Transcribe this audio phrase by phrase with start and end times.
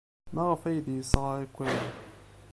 [0.33, 1.89] Maɣef ay d-yesɣa akk aya?